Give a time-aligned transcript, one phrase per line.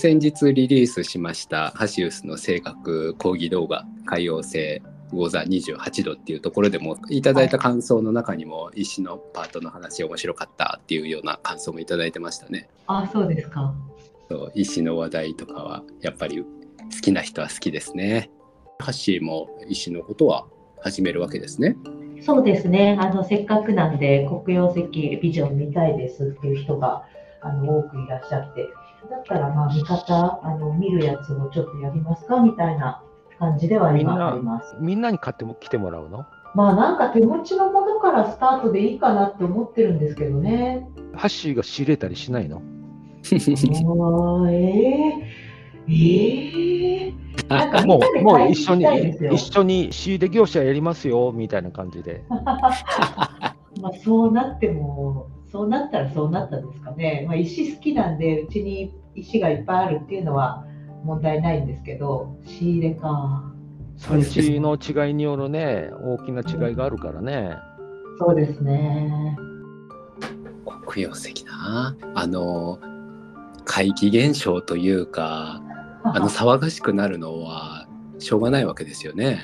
[0.00, 12.70] 先日リリースしましたハシウスの性格講義動画海洋性魚座28度っていうところでもいただいた感想の中にも石のパートの話面白かったっていうような感想もいただいてましたね。
[12.86, 13.74] あそうですか。
[14.30, 16.46] そう石の話題とかはやっぱり好
[17.02, 18.30] きな人は好きですね。
[18.78, 20.46] ハッも石のことは
[20.80, 21.76] 始めるわけですね。
[22.22, 22.96] そうですね。
[22.98, 24.88] あのせっかくなんで黒曜石
[25.20, 27.04] ビジョン見たいですっていう人が
[27.42, 28.66] あの多くいらっしゃって、
[29.08, 33.02] だったらまあ見方あの見るやつをちょっとやりますかみたいな
[33.38, 34.76] 感じでは今あります。
[34.80, 36.26] みんなに買っても来てもらうの？
[36.54, 40.88] まあなんか手持ちのものからスタートでいいかなって思ってるんですけどね。
[41.14, 42.56] ハッシーが仕入れたりしないの？
[43.22, 48.84] あえー、えー、なんかもうもう一緒に
[49.32, 52.24] 一緒に仕入れ業者やりますよみたいな感じで。
[53.80, 57.24] まあそうなってもそうなったらそうなったんですかね。
[57.26, 60.64] まあ、石好きなんでうちに石がいっぱいあるっていうのは
[61.04, 63.44] 問題ないんですけど、仕入れか。
[63.96, 67.56] 産地の違いによるね、大きな違いがあるからね。
[68.18, 69.36] そうですね。
[70.86, 71.96] 黒曜石な。
[72.14, 72.78] あの、
[73.64, 75.62] 怪奇現象というか、
[76.02, 77.86] あの騒がしくなるのは
[78.18, 79.40] しょうがないわけですよね。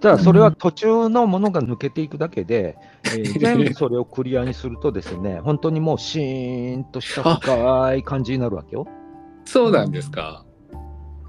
[0.00, 8.86] じゃあそれは途中のものが抜けていくだけで、えー、全部それをクリアにするとですね、 本当にもうシーンとした深い感じになるわけよ。
[9.44, 10.44] そうなんですか。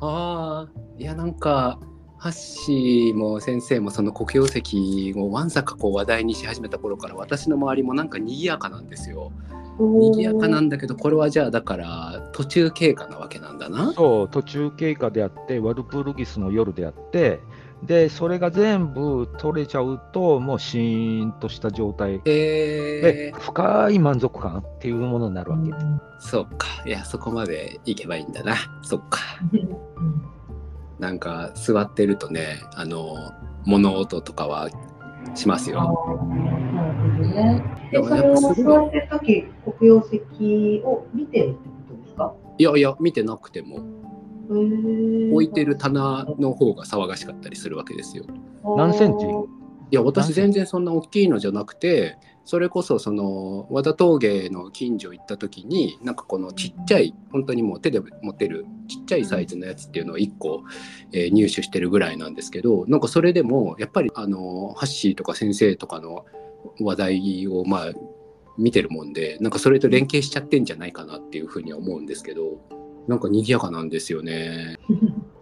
[0.02, 1.80] ああ、いやなんか、
[2.20, 9.31] ハッシーも先生もその黒曜石をわんさかこう話題にし始めた頃から私の周りもなんか賑やかなんですよ。
[9.80, 13.94] 賑やかなんだけどこれはじゃあだから途中経過なわけなんだな。
[13.94, 17.40] そう途中経過であってワルプルギスの夜であって
[17.83, 22.19] でそれが全部取れちゃうともうシーンとした状態。
[22.22, 25.72] で深い満足感っていうものになるわけ、
[26.19, 26.67] そっか。
[26.85, 28.55] いやそこまでいけばいいんだな。
[28.83, 29.19] そっか。
[31.00, 33.31] なんか座ってるとねあの
[33.66, 34.69] 物音とかは
[35.34, 35.78] しますよ。
[35.78, 36.23] なるほど
[37.29, 37.63] ね。
[37.91, 38.50] でそれを座
[38.88, 39.46] ってる時
[39.79, 41.56] 黒曜石を見てるって
[41.90, 42.34] ことですか？
[42.57, 43.79] いやいや見てなくても
[44.49, 48.25] 置いてる棚の方が騒がしかったりするわけですよ。
[48.77, 49.25] 何センチ？
[49.91, 60.63] いや私全然そんな大きいのじゃなくてそれこそその和田峠の近所行った時になんかこのちっちゃい本当にもう手で持てるちっちゃいサイズのやつっていうのを1個、
[61.11, 66.25] えー、入手してるぐらいなんですけどなんかそれでもやっぱりあのハッシーとか先生とかの
[66.79, 67.91] 話題をまあ
[68.59, 72.78] 見てるもんでなんかそれと連携しちゃってんじゃないかなっていうふうには思うんですけど。
[73.07, 74.77] なんか賑やかなんですよね。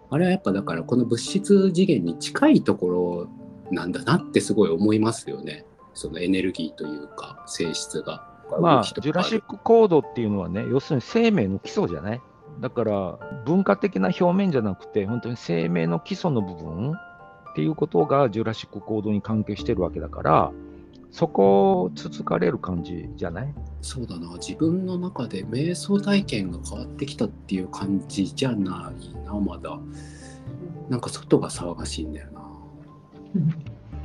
[0.09, 3.29] あれはやっぱだからこの物質次元に近いところ
[3.71, 5.65] なんだなってすごい思いますよね。
[5.93, 8.25] そのエネルギーというか性質が。
[8.61, 12.21] まあ、ジュラシックコードっていうのはね、要するに生命の基礎じゃない？
[12.61, 16.93] だから文化的な表面じゃなくて、本当に生命の基礎の部分っ
[17.55, 20.51] ていうことがジュラシックコードに関係してるわけだから、
[21.11, 23.53] そこをつつかれる感じじゃない？
[23.81, 24.33] そうだな。
[24.33, 29.79] 自分の中で瞑想体験が変わってきたっていう感じじゃないなまだ。
[30.89, 32.41] なんか外が騒がしいんだよな、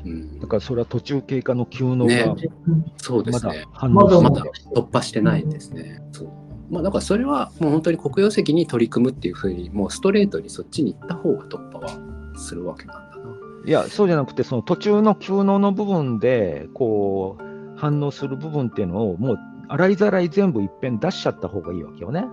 [0.05, 2.49] うん、だからそれは途中経過の急能が、ね、
[2.97, 3.67] そうですね。
[3.89, 4.43] まだまだ
[4.75, 6.29] 突破してないですね、そう。
[6.71, 13.17] まあだからそれはもう本当に黒曜石に取り組むっていうふうにもうストレートにそっちに行った方が突破はするわけなんだ
[13.65, 22.27] いや、そうじゃなくて、その途中の急能の部分で、こう、反応する部分っていうのを、もう、洗いざらい全部いっぺん出しちゃった方がいいわけよね。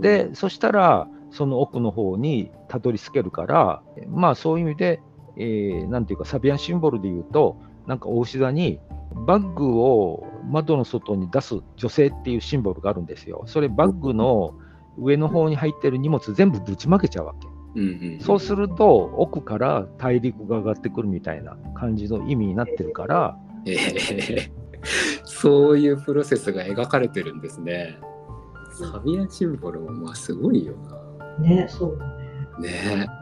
[0.00, 5.00] で、そしたら、その奥の方にたどり着けるから、まあそういう意味で、
[5.36, 7.56] えー、なんていうか、サビアンシンボルで言うと、
[7.86, 8.80] なんか大志座に
[9.26, 13.44] バッグを窓の外に出す女性っていうシンボルがあるんですよ。
[13.46, 14.54] それバッグの
[14.98, 17.49] 上の方に入ってる荷物全部ぶちまけちゃうわけ。
[17.74, 24.50] うんうん、そうすると奥から大陸が上がってくるみたいな感じの意味になってるから、えー、
[25.24, 27.98] そういうプロセスが描かれてるんですね。
[28.72, 30.74] サビアシンボルもまあすごいよ
[31.38, 31.38] な。
[31.38, 32.06] ねそうだ
[32.58, 32.70] ね。
[32.96, 33.20] ね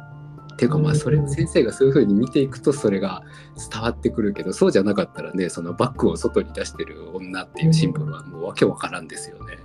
[0.59, 3.23] ていうかまあそれ先生がそういうふうに見ていくとそれが
[3.71, 9.59] 伝わってくるけどそうじゃなかったらねそのバッグを外に出してる女っていうシンボルはもうわけわからんですよね。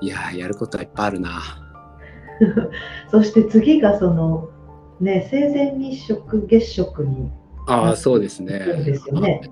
[0.00, 1.63] いややることはいっぱいあるな。
[3.10, 4.48] そして次がその、
[5.00, 7.30] ね、生前日食月食に
[7.66, 8.58] ああそうですね。
[8.84, 9.50] ですよね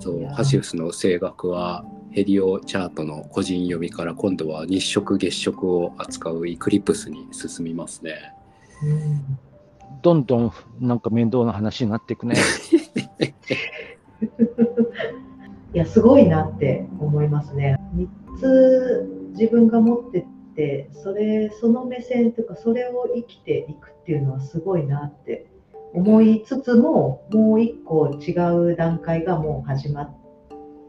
[0.00, 8.34] そうハシウスの声楽はヘリオチャートの個人読みから今度は日食月食を扱うイクリプスに進みますね。
[8.82, 9.38] うん、
[10.02, 12.36] どんどんなんか面倒な話になっていくね。
[15.74, 17.80] いやすごいなって思いますね。
[17.96, 18.08] 3
[18.38, 25.46] つ自分が持ってってそれその目線というかそれを生きていくっていうのはすごいなって
[25.92, 28.32] 思いつつももう一個違
[28.72, 30.14] う段階がもう始まっ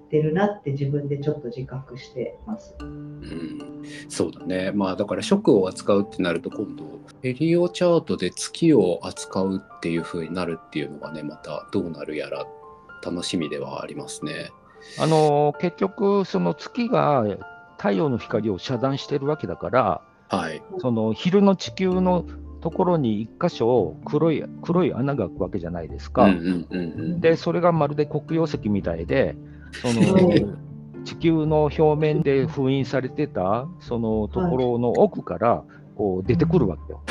[0.10, 2.76] てるなって自分でちょっと自覚してます。
[2.80, 6.84] うん、そうだねまあだから食を扱うってなると今度
[7.24, 12.46] エリオチャートで月を扱うっていう風になるっていうのがねまたどうなるやら
[13.04, 14.52] 楽しみではありますね。
[15.00, 17.24] あのー結局、その月が
[17.86, 20.64] 太陽の光を遮断してるわけだから、はい。
[20.80, 22.26] その昼の地球の
[22.60, 26.24] ところに一箇所黒い黒い穴が開くわけじゃないですか。
[26.24, 26.84] うんうんうんう
[27.18, 27.22] ん。
[27.22, 29.36] で、それがまるで黒曜石みたいで、
[29.84, 30.46] そのはい
[31.06, 35.64] 地球の表面で封印されてたそのところの奥から
[35.96, 37.04] こう出てくるわけよ。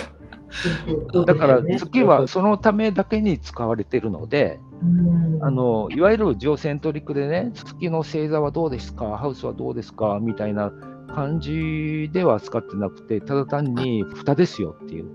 [1.26, 5.44] だから月はそのためだけに使われてるので、うん。
[5.44, 10.72] あのいわゆるジオセントリックでね、月の星座はどうですか、ハウスはどうですかみたいな
[11.14, 15.10] 感じでは使ってなくて、ただ単に蓋ですよっていう、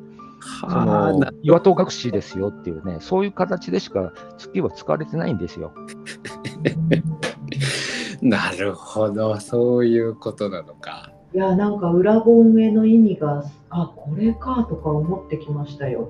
[0.62, 5.74] そはあ、のな岩戸隠しですよっていうね、そういう形でしか月は使われてないんですよ。
[8.22, 11.12] なるほど、そういうことなのか。
[11.34, 16.10] いやなんか裏本への意味があこれかとか思ってきましたよ。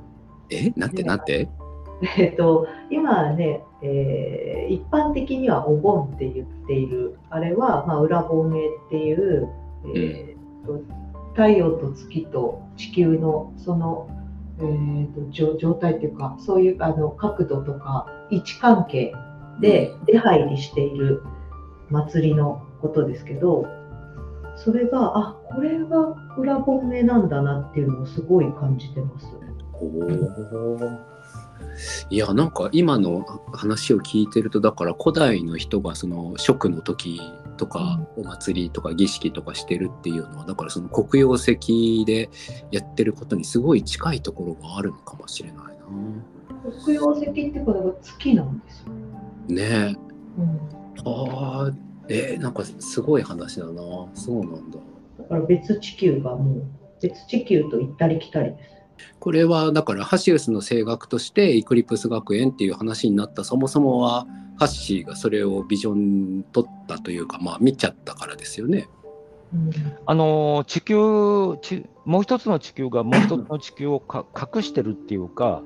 [0.49, 0.71] え？
[0.77, 1.49] なんてなんて？
[2.17, 9.49] えっと今ね、えー一般的にはお盆って言っているあれは、まあ、裏本へっていう、
[9.95, 10.81] えーと
[11.33, 14.07] 太陽と月と地球のその、
[14.59, 19.13] えーと状状態っていうかそういうあの角度とか位置関係
[19.59, 21.23] で出入りしている
[21.89, 23.65] 祭りのことですけど
[24.63, 29.27] それがあこれが裏本命なんだなっていうのをすごい感じてます。
[32.09, 37.21] いやなんか今の話を聞いてるとだから古代の人がその食の時
[37.55, 42.29] とかお祭りとか儀式とかしてるっていうのはだからその黒曜石で
[42.71, 45.79] やってることにすごい近いところがあるのかもしれない
[46.83, 48.89] 黒曜石ってことが月なんですよ。
[49.47, 49.55] な。
[49.55, 49.97] ね
[50.37, 50.45] うん
[50.97, 51.01] え。
[51.05, 53.81] ああえーなんかすごい話だな。
[54.13, 54.77] そうなんだ。
[55.19, 56.63] だから別地球がもう
[57.01, 58.69] 別地球と行ったり来たりです。
[59.19, 64.25] これはだからハシウスの声楽としてイクリプス学園っていう話になったそもそもは
[64.57, 68.89] ハッシーがそれをビジョン取ったというかまあ見ちゃったからですよね。
[69.53, 69.71] うん
[70.05, 75.63] あのー地球ち、もう一つの地球がもう一つの地球をか隠してるっていうか、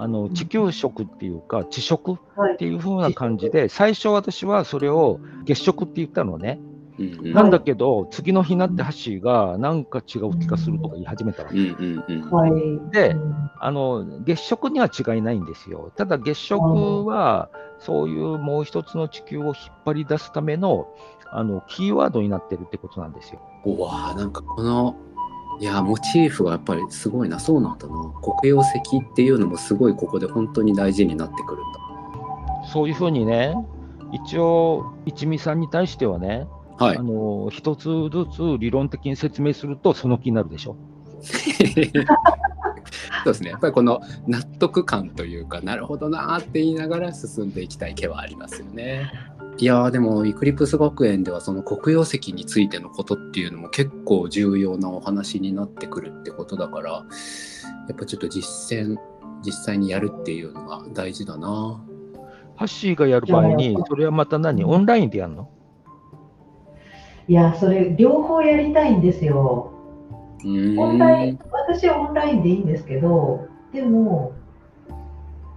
[0.00, 6.58] あの地球食っていうか、地食はいっていう風な感じで、最初私はそれを月食って言ったのね。
[6.98, 11.56] うんうんなんだけど、次の日になってハッシーがなんか違う気がするとか言い始めたわけ。
[11.58, 12.50] うんうんうんはい。
[12.92, 15.92] でうんあの月食には違いないんですよ。
[15.96, 19.54] ただ月食はそういうもう一つの地球を引っ
[19.84, 20.88] 張り出すための
[21.32, 23.40] あのキーワードになってるってことなんですよ。
[23.64, 24.96] うわあなんかこの
[25.60, 31.80] いやモチーフがやっぱりすごいなそうなんだな黒曜石っていうのもすごいここで本当に大事になってくるんだ。
[32.72, 33.54] そういうふうにね、
[34.12, 36.46] 一応、一味さんに対してはね、
[36.78, 37.02] はいあ。
[37.02, 40.76] の一つずつ理論的に説明するとその気になるでしょ。
[43.22, 49.12] そうですねやっぱりこの納得感というかなるほどなーって言いながら進んでいきたい気はありますよね。
[49.60, 57.04] いやーでもイクリプス学園ではその黒曜石についてのことっていうのも結構重要なお話になってくるってことだからや
[57.92, 58.96] っぱちょっと実践
[59.44, 61.84] 実際にやるっていうのが大事だな。
[62.56, 64.64] ハッシーがやる場合に、それはまた何？
[64.64, 65.50] オンラインでやるの？
[67.26, 69.72] いや、それ両方やりたいんですよ。
[70.44, 74.34] うーんオンライン、私はオンラインでいいんですけど、でも、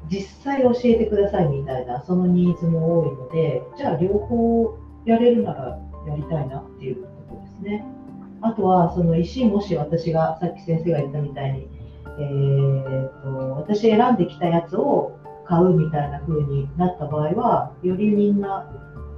[0.10, 7.86] 実際教えてくださいみたいな、そのニーズも多いので、じゃあ両方やれるならやりたいなっていうことですね。
[8.42, 11.70] あとは、その石、もし私が、さっき先生が言ったみたいに、
[12.20, 18.70] えー、と私選んできたやつを買うみたいな風になった場合は、よりみんな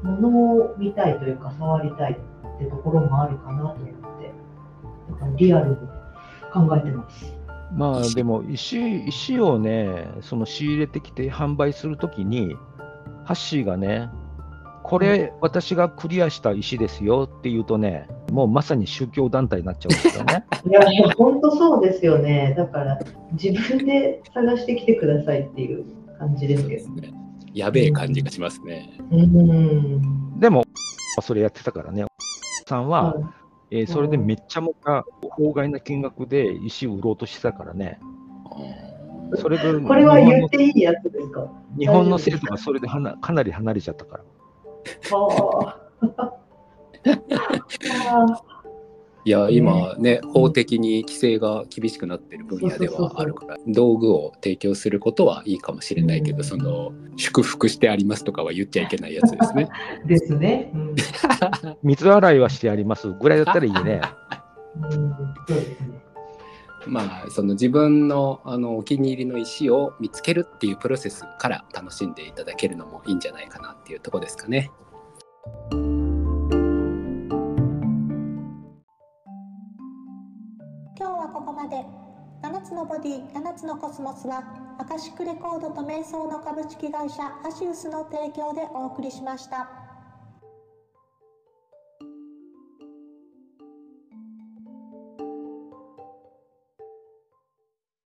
[0.04, 4.32] 物を見たいというか、触りたいってところもあるかなと思って、
[5.38, 5.76] リアルに
[6.54, 7.45] 考えてます。
[7.76, 12.56] まあでも石、石をね、その仕入れてきて販売するときに、
[13.26, 14.10] ハッシーがね、
[14.84, 20.46] これ、私がクリアした石ですよって言うとね、もうまさに宗教団体になっちゃうんですよね。
[20.70, 20.82] いや、
[21.18, 22.54] 本当そうですよね。
[22.56, 23.00] だから、
[23.34, 25.86] 自分で探してきてくださいっていう
[26.18, 26.92] 感じですけど。
[27.02, 27.14] ね
[27.54, 29.00] やべえ感じがしますね。
[29.12, 30.40] うん。
[30.40, 30.64] でも、
[31.22, 32.06] それやってたからね、
[32.68, 38.00] さんは、はいえーそれでめっちゃめちゃ法外な金額で石売ろうとしてたからね、
[39.36, 41.52] それでこれは言っていいやつですか？
[41.78, 44.24] 日本の生徒がそれではなかなり離れちゃったから。
[45.14, 45.80] あ
[46.18, 46.34] あ。
[49.26, 59.70] いや今ね法的に規制が厳しくなってる分野ではあるから道具を提供することはいいかもしれないけど、うんその祝福してありますとかは言っちゃいけないやつですね。
[60.06, 60.70] ですね。
[60.76, 60.96] うん。
[61.82, 64.02] 水洗いはしてありますぐらいだったらいいね。
[66.86, 74.72] まあその自分のあのお気に入りの石を見つけるっていうプロセスから楽しんでいただけるのもいいんじゃないかなっていうところですかね。
[81.06, 81.86] 今日はここまで
[82.42, 84.44] 7つのボディ7つのコスモスは
[84.80, 89.85] アカシックレコードと瞑想の株式会社アシウスの提供でお送りしました。